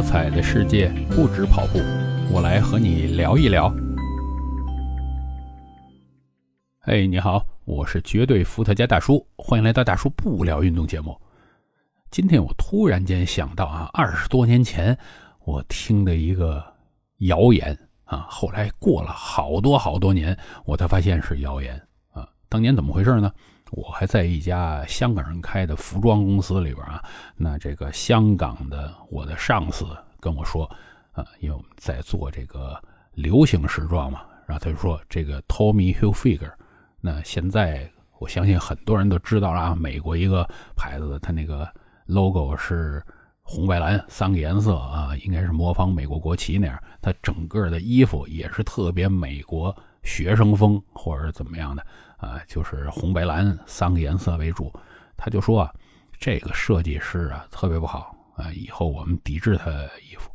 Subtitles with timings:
[0.00, 1.78] 多彩的世界不止跑步，
[2.32, 3.70] 我来和你聊一聊。
[6.80, 11.14] 嘿，你好，我是绝对伏特加大叔，欢迎来到大叔不聊运动节目。
[12.10, 14.96] 今天我突然间想到啊，二十多年前
[15.44, 16.64] 我听的一个
[17.18, 21.78] 谣言啊，后来过了好多好多年，我才发现是谣言
[22.12, 22.26] 啊。
[22.48, 23.30] 当年怎么回事呢？
[23.70, 27.02] 我还在一家香港人开的服装公司里边啊，
[27.36, 29.86] 那这个香港的我的上司
[30.18, 30.64] 跟我说
[31.12, 32.80] 啊，因为我们在做这个
[33.14, 36.52] 流行时装嘛，然后他就说这个 Tommy Hilfiger，
[37.00, 41.68] 那现在我相信很多人都知道了啊，美国一个牌子，它那个
[42.06, 43.02] logo 是
[43.42, 51.84] 红白蓝三个颜色啊，应该是模仿美国国旗那样，它整个的衣服也是特别美国学生风或者怎么样的。
[52.16, 54.70] 啊，就是红白蓝三个颜色为主，
[55.16, 55.74] 他就说啊，
[56.18, 59.70] 这个设计师啊特别不好啊，以后我们抵制他
[60.10, 60.30] 衣服。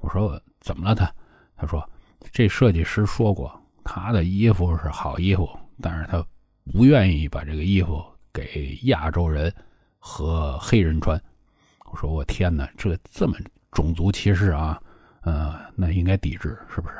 [0.00, 1.10] 我说怎么了他？
[1.56, 1.82] 他说
[2.30, 5.48] 这设计师说过，他的衣服是好衣服，
[5.80, 6.22] 但是他
[6.72, 9.50] 不愿意把这个衣服给亚洲人
[9.98, 11.18] 和黑人穿。
[11.90, 13.34] 我说我天哪，这这么
[13.72, 14.78] 种族歧视啊！
[15.22, 16.94] 呃，那应该抵制是不是？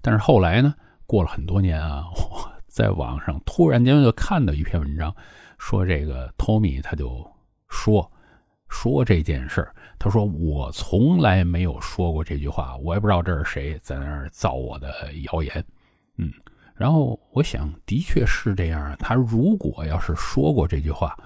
[0.00, 0.72] 但是后来呢，
[1.06, 2.04] 过了很多年啊。
[2.14, 5.14] 我在网上突然间就看到一篇文章，
[5.58, 7.30] 说这个托米他就
[7.68, 8.10] 说
[8.68, 9.74] 说这件事儿。
[9.98, 15.64] 他说我从来没有说过这句话，我也不知道这是谁在那儿造我的谣言。
[16.16, 16.32] 嗯，
[16.74, 18.96] 然后我想的确是这样。
[18.98, 21.16] 他如果要是说过这句话，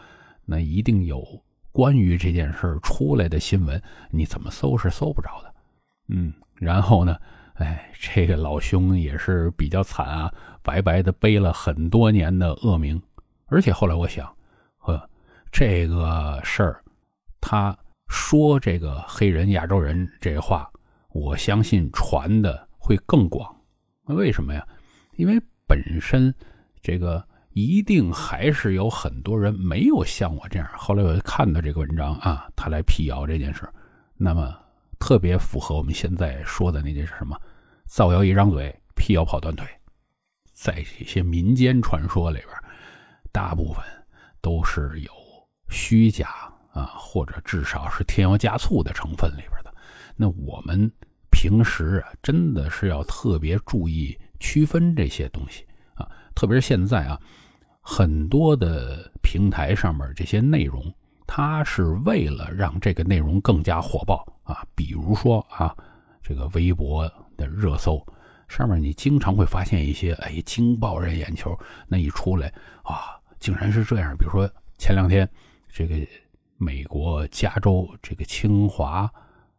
[0.45, 1.25] 那一定有
[1.71, 3.81] 关于这件事出来的新闻，
[4.11, 5.55] 你怎么搜是搜不着的。
[6.09, 7.17] 嗯，然后呢？
[7.59, 13.01] 哎，这个老兄也是比较惨啊，白白的背了很多年的恶名。
[13.47, 14.31] 而且后来我想，
[14.77, 15.09] 呵，
[15.51, 16.85] 这个事儿，
[17.41, 17.75] 他
[18.09, 20.71] 说这个黑人、亚洲人这话，
[21.13, 23.57] 我相信传的会更广。
[24.07, 24.67] 那为什么呀？
[25.17, 26.35] 因为本身
[26.83, 30.69] 这个一定还是有很多人没有像我这样。
[30.77, 33.67] 后来我看到这个文章啊，他来辟谣这件事
[34.19, 34.55] 那么。
[34.99, 37.39] 特别符合我们现在说的那件是什么？
[37.87, 39.67] 造谣一张嘴，辟谣跑断腿。
[40.53, 42.49] 在这些民间传说里边，
[43.31, 43.85] 大部分
[44.41, 45.11] 都是有
[45.69, 46.29] 虚假
[46.73, 49.75] 啊，或者至少是添油加醋的成分里边的。
[50.17, 50.91] 那我们
[51.31, 56.11] 平时啊，真的是要特别注意区分这些东西啊。
[56.35, 57.21] 特别是现在啊，
[57.83, 60.93] 很多的平台上面这些内容，
[61.27, 64.27] 它是为了让这个内容更加火爆。
[64.45, 65.75] 啊，比如说啊，
[66.23, 68.01] 这个微博的热搜
[68.47, 72.47] 上面，你经常会发现一些哎惊爆人眼球，那一出来
[72.85, 74.17] 啊，竟然是这样。
[74.17, 74.49] 比如说
[74.79, 75.29] 前两天，
[75.69, 75.97] 这个
[76.57, 79.11] 美国加州这个清华，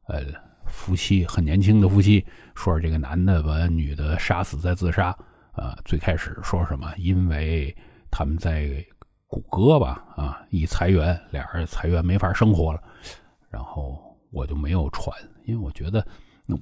[0.07, 0.22] 呃，
[0.67, 5.16] 夫妻很年轻的夫妻，说这个男的把女的杀死在自杀。
[5.51, 6.94] 啊，最开始说什么？
[6.97, 7.75] 因为
[8.09, 8.85] 他们在
[9.28, 12.82] 谷歌吧，啊，一裁员，俩人裁员没法生活了，
[13.50, 14.04] 然后。
[14.30, 16.06] 我就没有传，因为我觉得，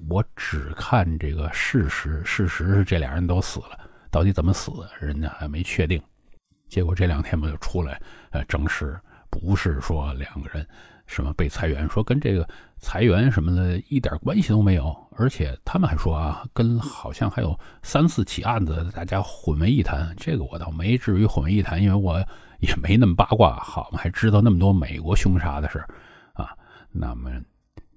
[0.08, 2.24] 我只看这个事实。
[2.24, 4.72] 事实是这俩人都死了，到底怎么死，
[5.02, 6.00] 人家还没确定。
[6.70, 8.00] 结果这两天不就出来，
[8.30, 8.98] 呃，证实
[9.30, 10.68] 不是说两个人
[11.06, 12.48] 什么被裁员，说跟这个
[12.78, 14.96] 裁员什么的一点关系都没有。
[15.18, 20.14] 而且他们还说啊，跟好像还有三四起案子，大家混为一谈。
[20.18, 22.18] 这个我倒没至于混为一谈，因为我
[22.60, 25.84] 也没那么八卦，好嘛，还知道那么多美国凶杀的事
[26.34, 26.56] 啊。
[26.92, 27.32] 那么。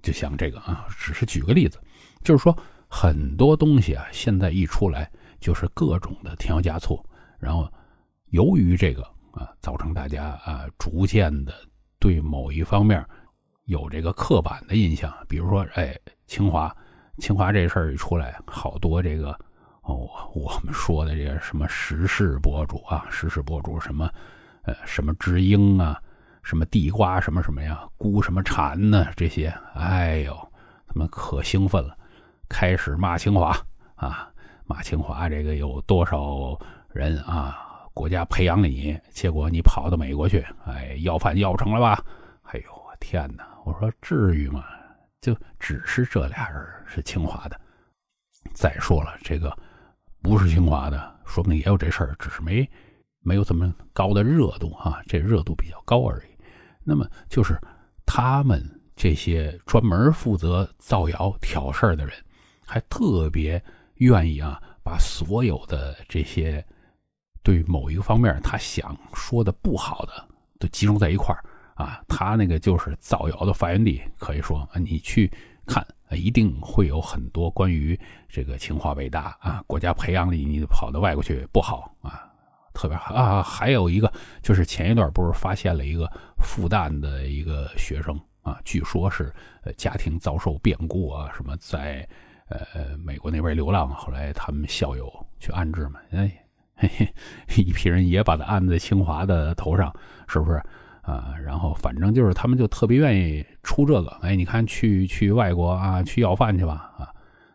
[0.01, 1.77] 就像这个啊，只是举个例子，
[2.23, 2.57] 就是说
[2.87, 7.05] 很多东西啊，现在一出来就是各种的添油加醋，
[7.41, 7.71] 然后
[8.31, 11.53] 由于这个啊，造成大家啊逐渐的
[11.99, 13.05] 对某一方面
[13.65, 15.13] 有这个刻板的印象。
[15.29, 15.97] 比如说，哎，
[16.27, 16.75] 清华，
[17.19, 19.31] 清华这事儿一出来，好多这个
[19.83, 24.11] 哦，我们说的这个什么时事博主啊，时事博主什么
[24.63, 26.01] 呃什么知音啊。
[26.45, 29.09] 什么地瓜什么什么呀，孤什么蝉呢？
[29.15, 30.35] 这些，哎呦，
[30.87, 31.95] 他们可兴奋了，
[32.49, 33.55] 开始骂清华
[33.97, 34.31] 啊，
[34.65, 36.59] 骂清华这个有多少
[36.91, 37.68] 人啊？
[37.99, 42.01] 国家培养了你，结果你跑到美国去，哎，要饭要不成了吧？
[42.43, 43.45] 哎呦，我天哪！
[43.65, 44.65] 我说至于吗？
[45.21, 47.61] 就只是这俩人是清华的。
[48.55, 49.53] 再说了，这个
[50.23, 52.67] 不是清华的，说不定也有这事儿，只是没
[53.19, 56.45] 没有这么高的热度啊，这热度比较高而已。
[56.85, 57.59] 那么就是
[58.07, 58.63] 他们
[58.95, 62.15] 这些专门负责造谣挑事儿的人，
[62.65, 63.61] 还特别
[63.97, 66.65] 愿意啊，把所有的这些
[67.49, 70.13] 对某一个方面他想说的不好的
[70.59, 71.43] 都集中在一块儿
[71.83, 71.99] 啊。
[72.07, 75.33] 他那个就是造谣的发源地，可以说啊，你去
[75.67, 77.99] 看，一定会有很多关于
[78.29, 82.31] 这个清华北大啊，国家培养你，你跑到外国去不好啊，
[82.75, 83.43] 特别好啊。
[83.43, 84.13] 还有一个
[84.43, 86.07] 就是前一段不是发现了一个
[86.43, 89.35] 复旦的一个学生啊，据说是
[89.79, 92.07] 家庭遭受变故啊，什么在
[92.51, 95.11] 呃美国那边流浪，后来他们校友
[95.41, 96.31] 去安置嘛，哎，
[96.79, 99.93] 嘿嘿，一批人也把他按在清华的头上，
[100.29, 100.63] 是不是？
[101.03, 107.09] 啊，然后反正就是他们就特别愿意出这个，哎，你看去去外国啊，去要饭去吧，啊，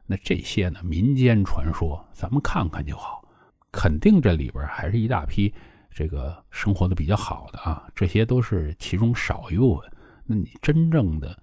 [0.07, 3.23] 那这些呢民间传说，咱们看看就好，
[3.71, 5.53] 肯定这里边还是一大批
[5.91, 9.87] 这个生活的比较好的啊，这些都是其中少一部分。
[10.25, 11.37] 那你真正的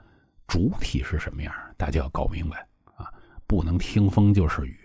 [0.49, 2.67] 主体是什么样，大家要搞明白
[2.97, 3.07] 啊，
[3.47, 4.80] 不能听风就是雨。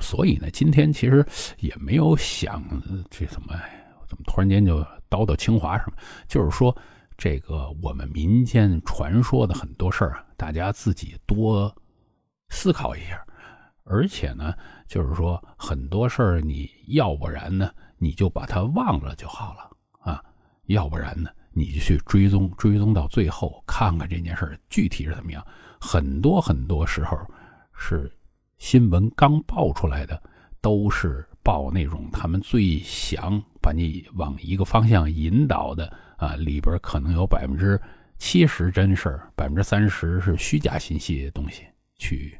[0.00, 1.24] 所以呢，今天其实
[1.58, 2.62] 也没有想
[3.10, 3.54] 这怎么。
[4.08, 5.92] 怎么突然间就叨叨清华什么？
[6.26, 6.76] 就是说，
[7.16, 11.72] 这个我们民间传说的很多事儿啊，大家自己多
[12.48, 13.24] 思考一下。
[13.84, 14.52] 而且呢，
[14.88, 19.70] 就是说很多事儿，你要不然呢，你就把它忘了就好了
[20.00, 20.20] 啊；
[20.64, 25.46] 要不然呢，你就去追踪，追踪到最后，看看这件事儿具体是怎么样。
[25.80, 27.16] 很多很多时候
[27.72, 28.12] 是
[28.60, 30.22] 新闻刚爆出来的，
[30.60, 31.26] 都是。
[31.42, 37.80] 报那种他们最想把你往一个方向引导的啊，里边可能有百分之
[38.18, 41.62] 七十真事儿，百分之三十是虚假信息的东西
[41.96, 42.38] 去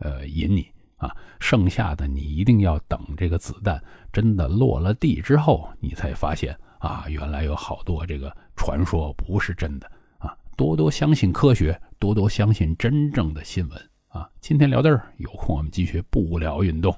[0.00, 3.82] 呃引你啊，剩下的你一定要等这个子弹
[4.12, 14.30] 真的落了地之后，你才发现啊，原来有好多这个传说不是真的啊，多多相信科学，多多相信真正的新闻啊。
[14.40, 16.96] 今天聊到这儿，有空我们继续不聊运动。